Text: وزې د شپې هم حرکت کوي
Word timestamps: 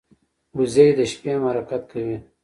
وزې 0.57 0.87
د 0.97 0.99
شپې 1.11 1.31
هم 1.35 1.43
حرکت 1.49 1.81
کوي 1.91 2.17